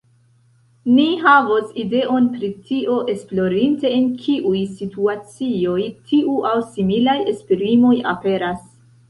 Ni 0.93 1.03
havos 1.25 1.67
ideon 1.83 2.29
pri 2.37 2.49
tio, 2.69 2.95
esplorinte 3.13 3.91
en 3.99 4.09
kiuj 4.23 4.63
situacioj 4.79 5.77
tiu 6.09 6.41
aŭ 6.55 6.57
similaj 6.73 7.17
esprimoj 7.37 7.95
aperas. 8.17 8.67